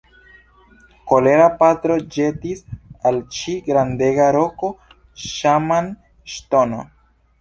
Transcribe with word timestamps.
Kolera 1.11 1.49
patro 1.59 1.97
ĵetis 2.15 2.63
al 3.09 3.21
ŝi 3.41 3.55
grandega 3.67 4.31
roko 4.37 4.73
Ŝaman-ŝtono. 5.27 6.85